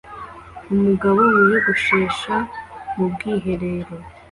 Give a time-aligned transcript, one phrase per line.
[0.73, 2.33] Umugabo wiyogoshesha
[2.95, 3.95] mu bwiherero